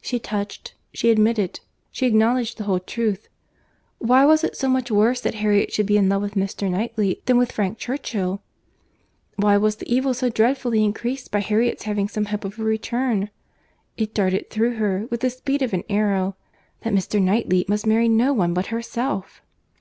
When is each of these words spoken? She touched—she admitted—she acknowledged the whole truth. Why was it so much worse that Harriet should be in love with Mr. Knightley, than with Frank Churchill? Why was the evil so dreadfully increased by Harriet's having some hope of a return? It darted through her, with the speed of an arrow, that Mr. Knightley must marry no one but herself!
She 0.00 0.18
touched—she 0.18 1.08
admitted—she 1.08 2.04
acknowledged 2.04 2.58
the 2.58 2.64
whole 2.64 2.80
truth. 2.80 3.28
Why 3.98 4.24
was 4.24 4.42
it 4.42 4.56
so 4.56 4.68
much 4.68 4.90
worse 4.90 5.20
that 5.20 5.36
Harriet 5.36 5.72
should 5.72 5.86
be 5.86 5.96
in 5.96 6.08
love 6.08 6.20
with 6.20 6.34
Mr. 6.34 6.68
Knightley, 6.68 7.22
than 7.26 7.38
with 7.38 7.52
Frank 7.52 7.78
Churchill? 7.78 8.42
Why 9.36 9.56
was 9.56 9.76
the 9.76 9.88
evil 9.88 10.14
so 10.14 10.30
dreadfully 10.30 10.82
increased 10.82 11.30
by 11.30 11.38
Harriet's 11.38 11.84
having 11.84 12.08
some 12.08 12.24
hope 12.24 12.44
of 12.44 12.58
a 12.58 12.64
return? 12.64 13.30
It 13.96 14.14
darted 14.14 14.50
through 14.50 14.74
her, 14.78 15.06
with 15.12 15.20
the 15.20 15.30
speed 15.30 15.62
of 15.62 15.72
an 15.72 15.84
arrow, 15.88 16.34
that 16.80 16.92
Mr. 16.92 17.22
Knightley 17.22 17.64
must 17.68 17.86
marry 17.86 18.08
no 18.08 18.32
one 18.32 18.52
but 18.54 18.66
herself! 18.74 19.42